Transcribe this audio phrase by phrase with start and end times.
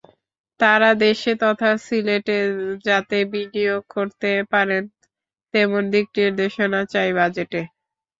[0.59, 2.37] তাঁরা দেশে তথা সিলেটে
[2.85, 4.83] যাতে বিনিয়োগ করতে পারেন
[5.53, 7.61] তেমন দিকনির্দেশনা চাই বাজেটে।